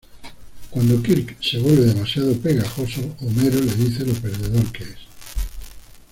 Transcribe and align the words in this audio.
Cuando 0.71 0.99
Kirk 1.03 1.37
se 1.43 1.59
vuelve 1.59 1.85
demasiado 1.93 2.33
pegajoso, 2.39 3.01
Homero 3.19 3.59
le 3.59 3.71
dice 3.75 4.03
lo 4.03 4.13
perdedor 4.13 4.71
que 4.71 4.83
es. 4.85 4.97